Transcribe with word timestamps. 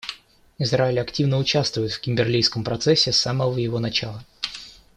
Израиль 0.57 0.99
активно 0.99 1.37
участвует 1.37 1.91
в 1.91 1.99
Кимберлийском 2.01 2.63
процессе 2.63 3.11
с 3.11 3.19
самого 3.19 3.59
его 3.59 3.77
начала. 3.77 4.23